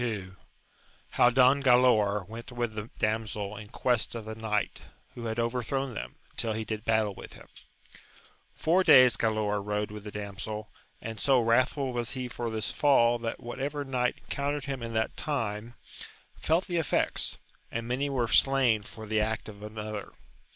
[1.11, 4.81] —How Don Ghilaor went with the damsel in qnest of the knight
[5.13, 7.47] who had overthrown them, till he did battle with him
[8.65, 10.71] OUR days Galaor rode with the damsel,
[11.03, 14.93] and so wrathful was he for this fall that what ever knight encountered him in
[14.95, 15.75] that time
[16.39, 17.37] felt the effects,
[17.71, 20.13] and many were slain for the act of another.